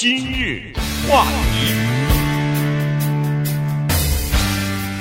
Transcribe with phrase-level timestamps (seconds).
[0.00, 0.62] 今日
[1.10, 1.74] 话题，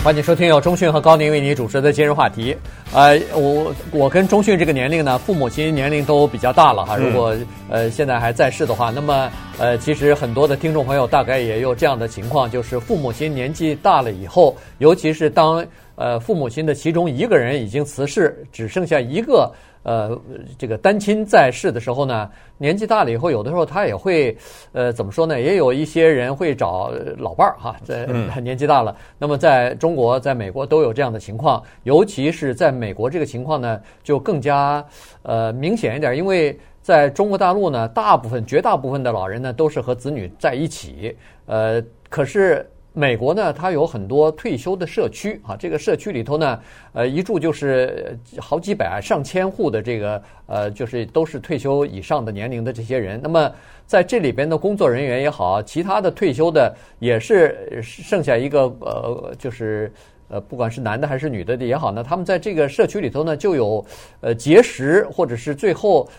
[0.03, 2.57] 欢迎收听由中讯和高宁为你主持的今日话题。
[2.95, 6.97] 呃，我我跟中讯这个年龄呢，父母亲年龄都比较大了哈。
[6.97, 7.37] 如果
[7.69, 9.29] 呃现在还在世的话，那么
[9.59, 19.53] 呃，其实很多的听众朋友大概也有这样的情况，就是父母亲年纪大了以后，尤其是当呃父母亲的其中一个人已经辞世，只剩下一个。
[19.87, 20.19] 呃，
[20.57, 24.35] 这个单亲在世的时候呢，年纪大了以后，有的时候他也会，
[24.73, 25.39] 呃，怎么说呢？
[25.39, 28.05] 也有一些人会找老伴儿哈，在
[28.43, 28.93] 年纪大了。
[29.17, 34.85] 那么在中国、在美国都有这样的情况，尤其是在美国这个情况呢，就更加
[35.21, 42.69] 呃明显一点，因为在中国大陆呢，大部分、绝大部分的老人呢都是和子女在一起，呃，可是。
[42.97, 46.59] 美国呢，它有很多退休的社区啊，这个社区里头呢，
[46.93, 53.19] 呃，一住就是好几百、上千户的这个，呃，就是都是退休以上的年龄的这些人。
[53.21, 53.51] 那么
[53.85, 59.91] 在这里边的工作人员也好，其他的退休的也是剩下一个，呃，就是
[60.27, 63.85] 呃，不管是男的还是女的也好呢，他们在这个社区里头呢，就有
[64.21, 66.09] 呃结识，或者是最后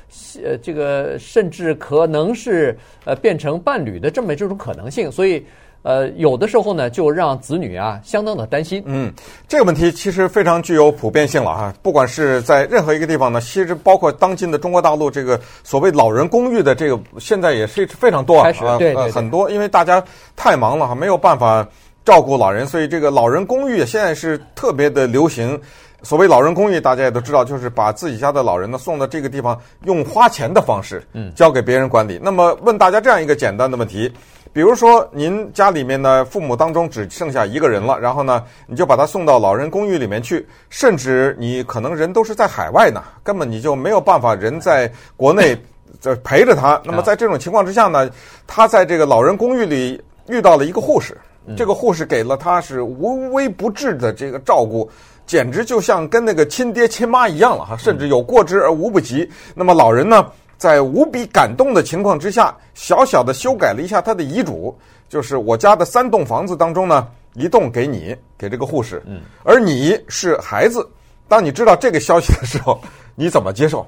[0.44, 5.44] 呃这个甚至可能是呃变成伴侣的这么这种可能性，所以。
[5.82, 8.82] 呃，有的时候呢，就让子女啊相当的担心。
[8.84, 9.12] 嗯，
[9.46, 11.72] 这个问题其实非常具有普遍性了哈。
[11.82, 20.02] 不管是在任何一个地方呢，其实包括当今的中国大陆这个所谓老人公寓的这个，现在也是非常多啊，对，对，对，很多，因为大家
[20.36, 21.66] 太忙了哈，没有办法
[22.04, 25.58] 照顾老人，所以这个老人公寓现在是特别的流行。
[26.02, 32.20] 所谓老人公寓，大家也都知道，就是把自己家的老人呢送到这个地方，用花钱的方式，嗯，交给别人管理。
[32.22, 34.12] 那么问大家这样一个简单的问题。
[34.58, 45.56] 比如说，您家里面的父母当中只剩下一个人了，然后呢，你就把他送到老人公寓里面去，甚至你可能人都是在海外呢，根本你就没有办法人在国内
[46.00, 46.82] 这陪着他。
[46.84, 48.10] 那么在这种情况之下呢，
[48.48, 51.16] 他在这个老人公寓里遇到了一个护士，
[51.56, 54.90] 这个护士给了他是无微不至的这个照顾，
[55.24, 59.30] 简直就像跟那个亲爹亲妈一样了哈，甚至有过之而无不及。
[59.54, 60.26] 那么老人呢？
[60.58, 64.76] 在无比感动的情况之下，小小的修改了一下他的遗嘱，
[65.08, 70.86] 就是我家的三栋房子当中呢，一栋给你，给这个护士，嗯，而你是孩子，
[71.28, 72.78] 当你知道这个消息的时候，
[73.14, 73.86] 你怎么接受？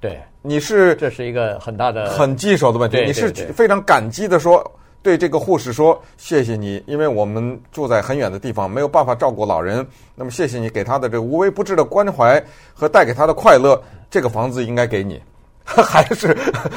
[0.00, 3.02] 对，你是这是一个很大的很棘手的问题。
[3.04, 4.62] 你是非常感激的说，
[5.02, 12.40] 对这个护士说，谢谢你，因为我们住在很远的地方，没有办法照顾老人，那么谢谢你给他的这个无微不至的关怀
[12.72, 15.20] 和带给他的快乐，这个房子应该给你。
[15.82, 16.36] 还是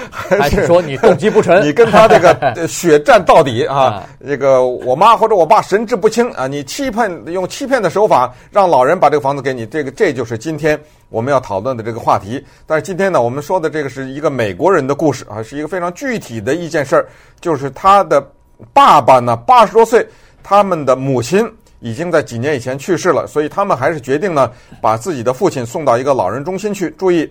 [0.09, 1.61] 还是说你动机不纯？
[1.63, 4.01] 你跟他这个 血战到底啊！
[4.25, 6.47] 这个我妈或者我爸神志不清啊！
[6.47, 12.43] 你欺骗用欺骗的手法让老人把这个房子给你，这个这就是今天我们要讨论的这个话题。
[12.65, 17.05] 但是今天呢，我们说的这个是一个美国人的故事啊，是一个非常具体的一件事儿，
[17.41, 18.25] 就是他的
[18.73, 20.07] 爸爸呢八十多岁，
[20.41, 21.45] 他们的母亲
[21.81, 24.49] 已经在几年以前去世了，所以他们还是决定呢
[24.81, 26.89] 把自己的父亲送到一个老人中心去。
[26.91, 27.29] 注意。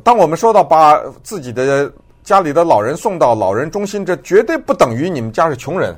[0.00, 1.92] 当我们说到把自己的
[2.22, 5.94] 家里的老人送到老人中心，这绝对不等于你们家是穷人，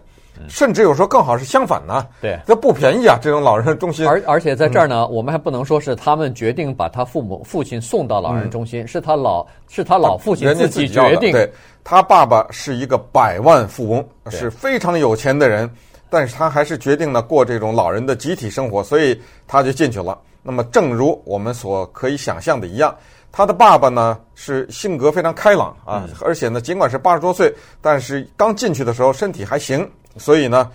[0.48, 2.06] 甚至有时候更好是相反呢。
[2.20, 4.06] 对，这不便宜啊，这种老人中心。
[4.06, 11.30] 而而且在这儿呢，嗯、我们还不能说是他们决定把他父母父亲送到老人中心，嗯、是他老是他老父亲自己决定。
[11.30, 11.48] 对，
[11.84, 15.70] 他爸爸是一个百万富翁，是非常有钱的人，
[16.10, 20.18] 但是他还是决定呢过这种老人的集体生活，所以他就进去了。
[20.42, 22.94] 那么，正如我们所可以想象的一样。
[23.36, 30.70] 他的爸爸呢是性格非常开朗啊，而且呢，尽管是八十多岁，但是刚进去的时候身体还行，所以呢，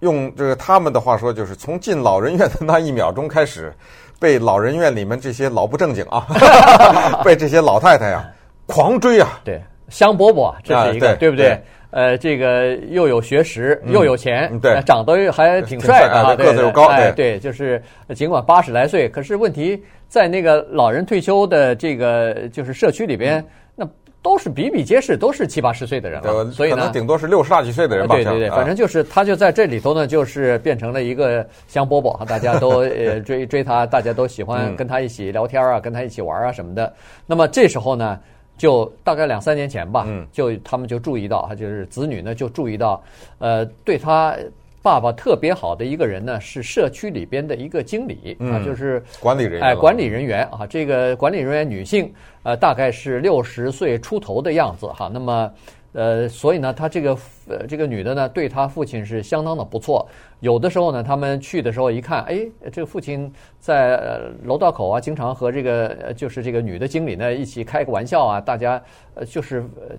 [0.00, 3.72] 用这个他们的话说，就是从进老人院的那一秒钟开始，
[4.18, 6.26] 被老人院里面这些老不正经啊，
[7.22, 8.28] 被这些老太太啊
[8.66, 11.46] 狂追啊，对，香饽饽，这是一个， 啊、对，对不对？
[11.46, 11.62] 对。
[11.92, 17.82] 呃，这个又有学识，又有钱，嗯、对，长得又还挺帅的，个子又高，哎，对，就是
[18.14, 23.88] 尽管八十来岁，可是问题在那个老人退休的这个就是社区里边，嗯、那
[24.20, 28.16] 都是比比皆是，都是七八十岁的人了，所以呢，顶多是六十大几岁的人吧。
[28.16, 36.92] 对对对，反正就是他就在这里头呢，就是变成了一个香饽饽，大家都呃 追追他，大家都喜欢跟他一起聊天啊，跟他一起玩啊什么的。
[37.24, 38.18] 那么这时候呢？
[38.58, 43.02] 就大概两三年前吧，就他们就注意到，就是子女呢就注意到，
[43.38, 44.36] 呃，对他
[44.82, 52.12] 爸爸特别好的一个人呢是社区里边的一个经理啊，就是管理人员，哎，管理人员啊，这个管理人员女性，
[52.42, 55.10] 呃，大概是六十岁出头的样子哈。
[55.12, 55.52] 那么
[55.92, 60.08] 呃，所以呢，他这个呃这个女的呢，对他父亲是相当的不错。
[60.38, 68.80] 有的时候呢，他们去的时候一看，哎，这个父亲在呃楼道口啊，经常和这个就是这个女的经理呢一起开个玩笑啊，大家
[69.14, 69.96] 呃就是呃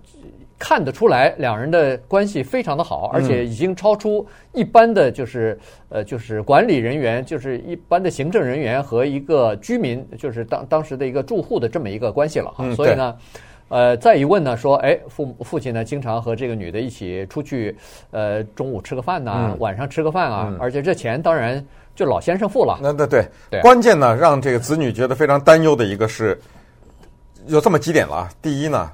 [0.57, 5.59] 看得出来两人的关系非常的好，而且已经超出一般的就是
[5.89, 12.73] 呃就是管理人员，就是一般的行政人员和一个居民，就是当当时的一个住户的这么一个关系了哈。
[12.75, 13.13] 所以呢。
[13.71, 17.73] 呃，再一问呢，说，哎，父父亲呢，经常和这个女的一起出去，
[18.11, 21.65] 呃，中午吃个饭呐、啊嗯，晚上吃个饭啊、嗯，而且这钱当然
[21.95, 22.79] 就老先生付了。
[22.81, 26.37] 那那对，对，关键呢，让这个子女觉得非常担忧的一个是，
[27.47, 28.27] 有这么几点了。
[28.41, 28.91] 第一呢，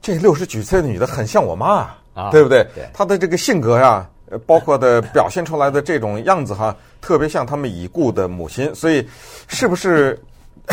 [0.00, 2.64] 这六十几岁的女的很像我妈啊，对不对？
[2.76, 4.08] 对，她的这个性格呀，
[4.46, 9.04] 包括的表现出来的这种样子哈，特别像他们已故的母亲，所以
[9.48, 10.16] 是不是？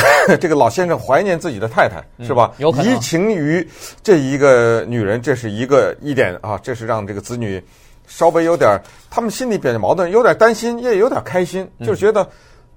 [0.40, 2.51] 这个老先生怀念自己的太太是吧？
[2.57, 2.72] 有。
[2.78, 3.68] 移情于
[4.04, 7.63] 这一个女人，这是一个一点啊，这是让这个子女
[8.07, 8.80] 稍微有点，
[9.10, 12.28] 他们心里比较矛盾，有点担心，也有点开心，就是觉得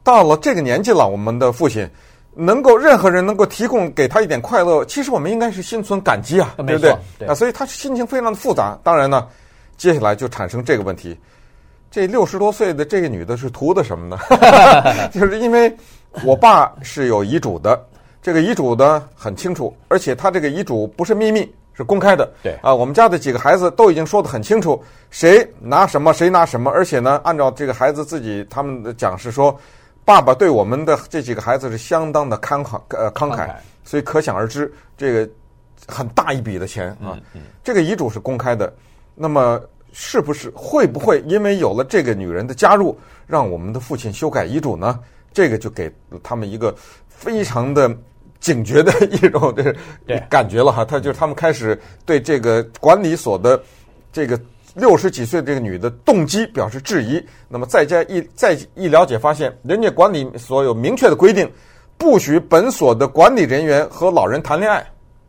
[0.03, 1.89] 到了这个年纪了，我们的父亲
[2.35, 6.83] 能够任何人能够提供给他一点快乐，其实我们应该是心存感激啊，对不
[7.19, 7.27] 对？
[7.27, 8.79] 啊，所以他心情非常的复杂。
[8.83, 9.27] 当然呢，
[9.77, 11.19] 接下来就产生这个问题：
[11.93, 14.19] 这六十多岁的这个女的是图的什么呢？
[15.15, 15.73] 就是因为。
[16.27, 17.87] 我爸是有遗嘱的，
[18.21, 22.31] 这个遗嘱呢很清楚，而且他这个遗嘱不是秘密，是公开的。
[22.43, 24.79] 对啊，我们家的几个孩子都已经说得很清楚，
[25.09, 26.71] 谁拿什么，谁拿什么。
[26.71, 29.59] 而且呢，按照这个孩子自己他们的讲是说，
[30.05, 33.49] 爸爸对我们的这几个孩子是相当的慷慨，呃慷慨，
[33.83, 35.27] 所以可想而知，这个
[35.89, 37.17] 很大一笔的钱啊。
[37.65, 38.71] 这个遗嘱是公开的，
[39.15, 39.59] 那么
[39.93, 44.99] 是不是会不会因为有了这个女人的加入，让我们的父亲修改遗嘱呢？
[45.33, 45.91] 这个就给
[46.23, 46.75] 他们一个
[47.09, 47.91] 非常的
[48.39, 49.75] 警觉的一种这个
[50.29, 53.63] 感 觉了哈，他就是他们开始对这个管理所的
[54.13, 54.39] 这个
[54.75, 57.25] 六十几岁这个女的动机表示质疑。
[57.49, 61.51] 那么再加一再一了解，发现人家管理所有明确的规定，
[61.97, 64.85] 不许本所的管理人员和老人谈恋爱。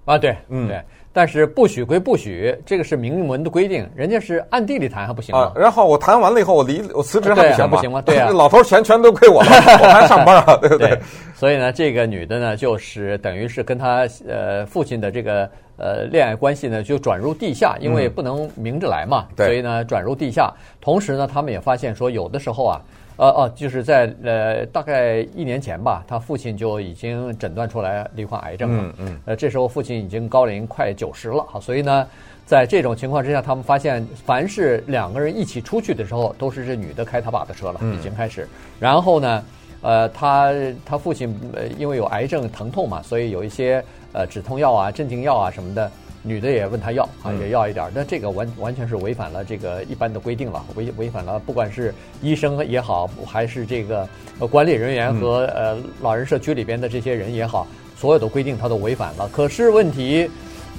[0.06, 0.83] 啊，对，嗯，对。
[1.13, 5.42] 但是不许归不许，这个是明文的规定，人家是暗地里谈还不行吗？
[5.42, 7.77] 啊、然后我谈完了以后，我离我辞职还不行吗？
[7.77, 8.01] 不行吗？
[8.01, 11.00] 对啊， 老头钱全都归我了，我还上班啊，对不对，对？
[11.36, 20.53] 所以呢，这个女的呢，就是等于是跟她呃父亲的这个呃恋爱关系呢，就转入地下，因为不能明着来嘛，嗯、所以呢转入地下。
[20.79, 22.81] 同时呢，他们也发现说，有的时候啊。
[23.15, 28.83] 呃哦，就是在呃大概一年前吧，他父亲就已经诊断出来罹患癌症了。
[28.97, 29.21] 嗯嗯。
[29.25, 32.07] 呃，这时候父亲已经高龄快九十了，好，所以呢，
[32.43, 38.49] 在这种情况之下，他们发现，凡是两个人一起出去的时候，都是这女的开他爸的车了，已经开始。
[38.79, 39.43] 然后呢，
[39.83, 40.51] 呃，他
[40.83, 45.92] 他父亲呃因为有癌症疼痛嘛，所以有一些呃止痛药啊、镇静药啊什么的。
[46.25, 54.07] 女的也问他要啊，也要一点儿，那这个完完全是违反了这个一般的规定了，违违反了，不管是医生也好，还是这个
[54.50, 57.68] 管理人员和呃老人社区里边的这些人也好，
[57.98, 59.27] 所有的规定他都违反了。
[59.33, 60.30] 可是问题，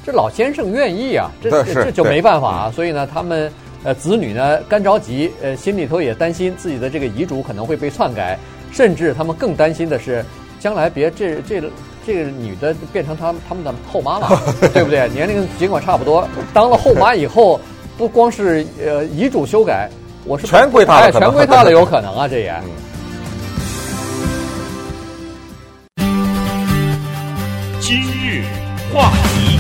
[0.03, 2.71] 这老先生愿意啊，这这就没办法啊。
[2.71, 3.53] 所以呢，他们
[3.83, 8.39] 呃子女呢干着急，呃心里头也担心自己的这个遗嘱可能会被篡改，
[8.73, 10.25] 甚至他们更担心的是，
[10.59, 11.63] 将来别这这。
[12.07, 14.29] 这个女的变成他他们的后妈了，
[14.75, 15.09] 对不对？
[15.11, 17.61] 年龄尽管差不多，当了后妈以后，
[17.97, 19.89] 不光是呃遗嘱修改，
[20.25, 22.55] 我是全归他了，全归他了，有可能啊，这也。
[27.81, 28.43] 今日
[28.93, 29.59] 话题，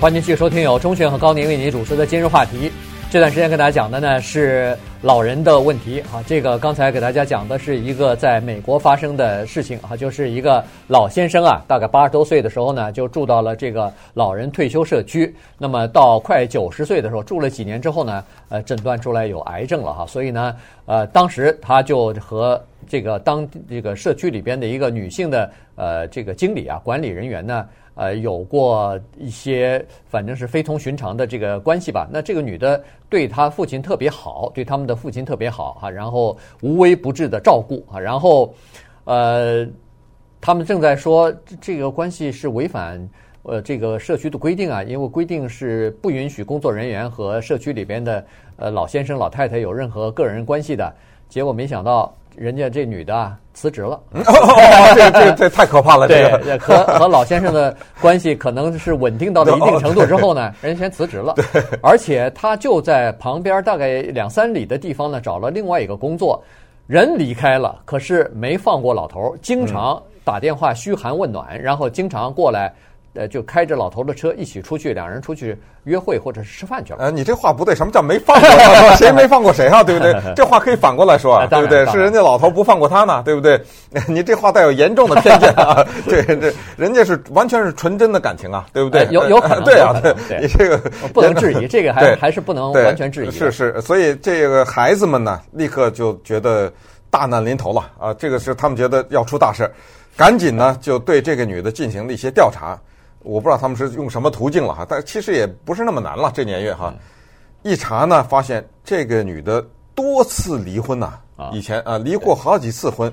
[0.00, 2.72] 欢迎继续收听由钟迅和高宁为您主持的今日话题。
[3.12, 15.30] 这段时间跟大家讲的呢是老人的问题啊，这个刚才给大家讲的是一个在美国发生的事情啊，就是一个老先生啊，大概八十多岁的时候呢，就住到了这个老人退休社区。
[15.58, 22.58] 那么到快九十岁的时候，住了几年之后呢，呃，诊断出来有癌症了哈，所以呢，呃，当时他就和
[22.92, 27.66] 这个当这个社区里边的一个女性的呃这个经理啊，管理人员呢。
[27.94, 32.08] 呃，有过一些反正是非同寻常的这个关系吧。
[32.10, 38.00] 那这个女的对她父亲特别好，对他们的父亲特别好哈，然后无微不至的照顾啊。
[38.00, 38.54] 然后，
[39.04, 39.66] 呃，
[40.40, 41.30] 他们正在说
[41.60, 43.06] 这个关系是违反
[43.42, 50.94] 呃这个社区的规定啊，因为规定是不允许工作人员和社区里边的呃老先生老太太有任何个人关系的。
[51.28, 52.14] 结果没想到。
[52.36, 56.08] 人家这女的啊辞职了，哦 哦、这这这太可怕了。
[56.08, 61.34] 对，和和老先生的关系可能是稳定到了一定程度之后呢， 人家先辞职了。
[61.82, 66.42] 而且他就在旁边大概两三里的地方呢，找了另外一个工作。
[66.88, 72.72] 人离开了，可是没放过老头，经常打电话嘘寒问暖，然后经常过来
[73.14, 75.54] 呃，就开着老头的车一起出去，两人出去
[75.84, 76.98] 约会或者是吃饭去了。
[77.00, 78.96] 呃，你这话不对，什么叫没放过他？
[78.96, 79.82] 谁没放过谁啊？
[79.84, 80.14] 对不对？
[80.34, 81.84] 这话可以反过来说啊，对不对？
[81.86, 83.60] 是人家老头不放过他呢，对不对？
[84.08, 85.86] 你这话带有严重的偏见啊！
[86.08, 89.06] 对对，人家是完全是纯真的感情啊，对不对？
[89.10, 90.78] 有有可能，对啊，对，你这个
[91.12, 93.30] 不能质疑，这个还还是不能完全质疑。
[93.30, 96.72] 是是，所以这个孩子们呢，立刻就觉得
[97.10, 98.14] 大难临头了啊！
[98.14, 99.70] 这个是他们觉得要出大事，
[100.16, 102.78] 赶紧呢就对这个女的进行了一些调查。
[103.24, 106.30] 我不知道他们是用什么途径了哈，但其实也不是那么难了。
[106.34, 106.92] 这年月哈，
[107.62, 109.64] 一查呢，发现这个女的
[109.94, 111.18] 多次离婚呐，
[111.52, 113.12] 以前啊离过好几次婚。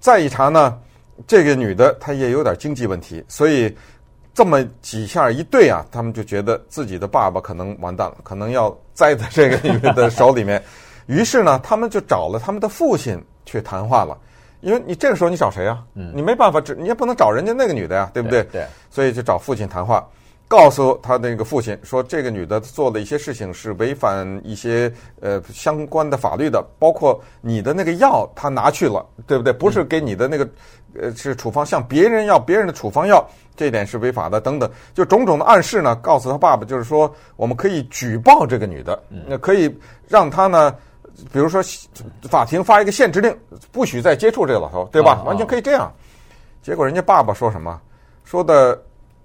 [0.00, 0.78] 再一查呢，
[1.26, 3.74] 这个女的她也有点经济问题，所以
[4.34, 10.62] 这么几下一对啊，他们就觉得自己的爸爸可能完蛋了，可能要栽在这个女的手里面。
[11.06, 14.18] 于是呢，他们就找了他们的父亲去谈话了。
[14.66, 15.80] 因为你这个时候你找谁啊？
[15.94, 18.42] 嗯，你没办法，你也不能找人家那个女的呀，对不对？
[18.50, 20.04] 对，所以就找父亲谈话，
[20.48, 29.52] 告诉他那个父亲说，这个女的做的一些事情是违反一些呃相关的法律的，包括你的那个药他拿去了，对不对？
[29.52, 30.48] 不是给你的那个
[31.00, 39.72] 呃是处方，向别人要别人的处方药，这点是违法的，等等，就种种的暗示呢，告诉他爸爸，就是说我们可以举报这个女的，那可以
[40.08, 40.74] 让他呢。
[41.32, 41.62] 比如说，
[42.28, 43.34] 法庭发一个限制令，
[43.72, 45.22] 不许再接触这个老头，对吧？
[45.24, 45.90] 完全可以这样。
[46.62, 47.80] 结果人家爸爸说什么？
[48.24, 48.78] 说的，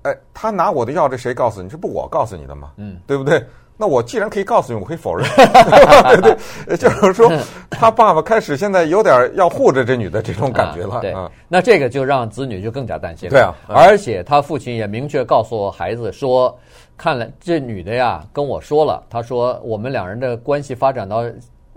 [0.03, 1.67] 哎，他拿我的药，这谁告诉你？
[1.67, 2.71] 这不我告诉你的吗？
[2.77, 3.43] 嗯，对不对？
[3.77, 5.27] 那我既然可以告诉你，我可以否认，
[6.21, 7.31] 对对，就是说，
[7.69, 10.99] 他爸爸开始现在有点要护着这女的这种感觉了。
[11.01, 11.15] 对，
[11.47, 13.31] 那这个就让子女就更加担心了。
[13.31, 16.55] 对啊，而且他父亲也明确告诉孩子说，
[16.95, 21.23] 看来这女的呀跟我说了，他说我们两人的关系发展到。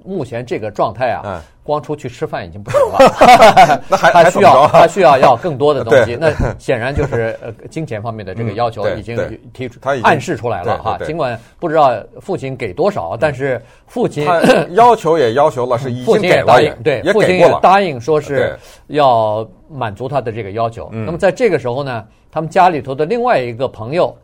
[0.04, 6.16] 目前这个状态啊，光出去吃饭已经不行了， 那还他需要他需要要更多的东西。
[6.20, 9.16] 那显然就是呃金钱方面的这个要求已经
[9.52, 10.98] 提出，他已经暗示出来了哈。
[11.06, 14.26] 尽管不知道父亲给多少，但是父亲
[14.76, 18.58] 要求也要求了，是已经给了，对，父亲也答应说是
[18.88, 20.90] 要满足他的这个要求。
[20.92, 24.14] 那么在这个时候呢，他们家里头的另外一个朋友。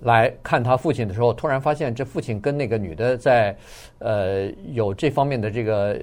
[0.00, 3.56] 来看他父亲的时候，突然发现这父亲跟那个女的在，
[4.00, 5.98] 呃，有这方面的这个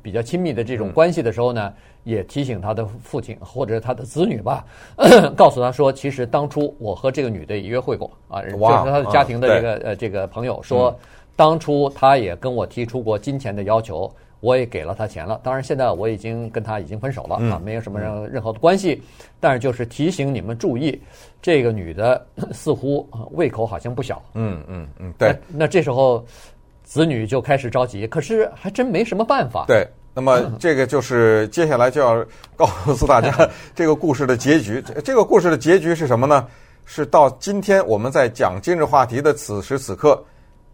[0.00, 1.72] 比较亲密的这种关系的时候呢，
[2.04, 4.64] 也提醒他的父亲或者他的子女吧，
[5.36, 10.96] 告诉他说，其实当初我和这个女的也约会过啊，就是他的家庭的这个呃这个朋友说，
[11.34, 14.12] 当初他也跟我提出过金钱的要求。
[14.42, 19.00] 我也给了他钱了，当然现在我已经跟他已经分手了啊，没有什么任任何的关系。
[19.38, 21.00] 但是就是提醒你们注意，
[21.40, 24.20] 这个女的 似乎胃口好像不小。
[24.34, 25.32] 嗯嗯嗯，对。
[25.46, 26.26] 那这时候
[26.82, 29.64] 子女就开始着急，可是还真没什么办法。
[29.68, 32.24] 对，那么这个就是接下来就要
[32.56, 34.82] 告诉大家 这个故事的结局。
[35.04, 36.48] 这个故事的结局是什么呢？
[36.84, 40.20] 是到今天我们在讲今日话题的此时此刻。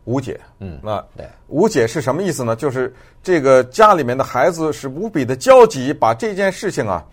[0.08, 2.56] 无解，嗯，那对，无解是什么意思呢？
[2.56, 7.04] 就是这个家里面的孩子是无比的焦急，把这件事情啊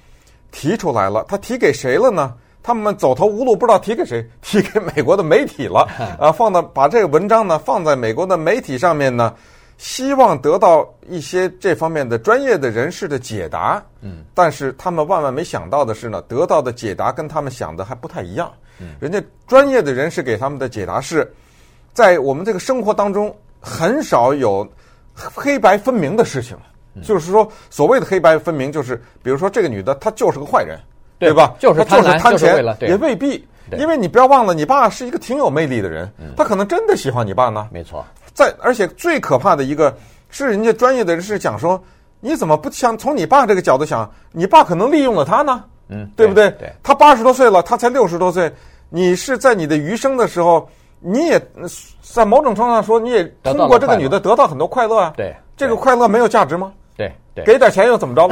[0.49, 1.25] 提出来了。
[1.27, 2.33] 他提给谁了呢？
[2.63, 5.81] 他们走投无路，不知道提给谁， 提给美国的媒体了。
[6.17, 9.35] 啊，放到把这个文章呢放在美国的媒体上面呢，
[9.77, 13.83] 希望得到一些这方面的专业的人士的解答。
[13.99, 18.49] 嗯，但是他们万万没想到的是呢，得到的解答跟他们想的还不太一样。
[18.79, 21.29] 嗯，人家专业的人士给他们的解答是。
[21.95, 24.67] 在我们这个生活当中，很少有
[25.15, 26.55] 黑白分明的事情。
[27.03, 30.79] 就是说，所谓的黑白分明，就是比如说这个女的，她就是个坏人，
[31.19, 31.53] 对吧？
[31.59, 33.45] 就是她就是贪钱，也未必。
[33.77, 37.67] 因为你不要忘了，你爸是一个挺有魅力的人，他可能真的喜欢你爸呢。
[37.71, 38.05] 没错。
[38.33, 39.93] 在而且最可怕的一个
[40.29, 41.81] 是，人家专业的人士讲说，
[42.19, 44.09] 你怎么不想从你爸这个角度想？
[44.31, 46.49] 你爸可能利用了他呢，嗯，对不对？
[46.51, 46.71] 对。
[46.83, 48.49] 他八十多岁了，他才六十多岁，
[48.89, 50.69] 你是在你的余生的时候。
[51.07, 51.39] 你也
[52.01, 55.13] 在某种程度上说，你也通过这个女的得到很多快乐啊。
[55.15, 56.71] 对，这个快乐没有价值吗？
[56.97, 58.27] 对，对，给点钱又怎么着？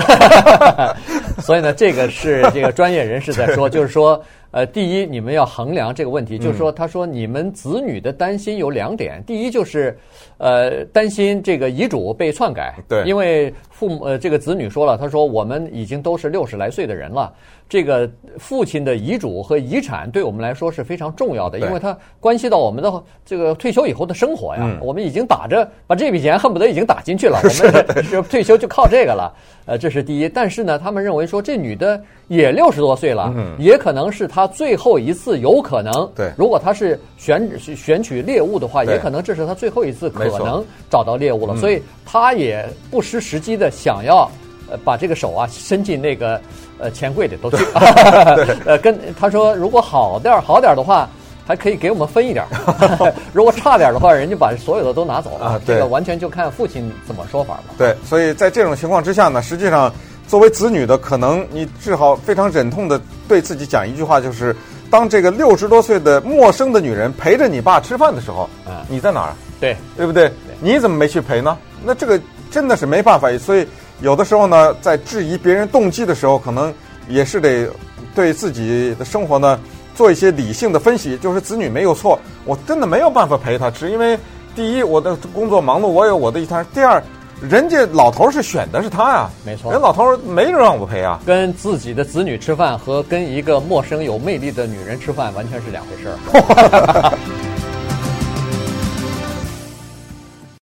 [1.41, 4.19] 所以呢，这个是这个专业人士在说， 就是说，
[4.53, 9.97] 呃，第一，你们要衡量这个问题，就是说，他说你们子女的担心有两点，第一就是，
[10.37, 12.75] 呃，担心这个遗嘱被篡改。
[12.87, 17.33] 对，因为父母呃，这个子女说了，他说我们已经都是六十来岁的人了。
[17.67, 18.07] 这个
[18.37, 24.77] 父亲的遗嘱和遗产对我们来说是非常重要的，因为它关系到我们的这个退休以后的生活呀。
[24.79, 27.39] 我们已经打着把这笔钱恨不得已经打进去了，
[27.89, 29.33] 我们是退休就靠这个了。
[29.65, 30.29] 呃，这是第一。
[30.29, 36.09] 但是呢，他们认为说这女的也六十多岁了，也可能是她最后一次，有可能。
[36.15, 41.55] 对，如果他是选选取猎物的话，也可能这是他最后一次可能找到猎物了。
[41.57, 44.29] 所以他也不失时机的想要。
[44.71, 46.39] 呃把这个手啊伸进那个
[46.79, 47.57] 呃钱柜里头去，
[48.65, 51.07] 呃跟他说如果好点儿好点儿的话。
[51.45, 55.45] 还可以给我们分一点儿， 如果差点的话，人家把所有的都拿走了。
[55.45, 57.63] 啊，对，这个完全就看父亲怎么说法了。
[57.77, 59.93] 对，所以在这种情况之下呢，实际上
[60.27, 64.55] 作为子女的，可能你只好非常忍痛的对自己讲一句话，就是
[64.89, 69.33] 当这个六十多岁的陌生的女人陪着你爸吃饭的时候，啊，你在哪儿？
[69.59, 70.31] 对，对不对？
[70.59, 71.57] 你怎么没去陪呢？
[71.83, 73.29] 那这个真的是没办法。
[73.37, 73.67] 所以
[74.01, 76.73] 有的时候呢，在质疑别人动机的时候，可能
[77.07, 77.69] 也是得
[78.15, 79.59] 对自己的生活呢。
[79.95, 84.17] 做一些理性的分析，就是子女没有错，我真的没有办法陪他，只因为
[84.55, 86.99] 第一，我的工作忙碌，我有我的一摊；第二，
[87.41, 91.19] 人家老头是选的是他呀，没错，人老头没人让我陪啊。
[91.25, 97.17] 跟自己的子女吃饭和跟一个陌生有魅力的女人吃饭完全是两回事儿。